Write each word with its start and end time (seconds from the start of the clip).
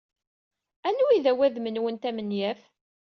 Anwa 0.87 1.09
ay 1.13 1.21
d 1.25 1.25
awadem-nwent 1.31 2.03
amenyaf? 2.09 2.61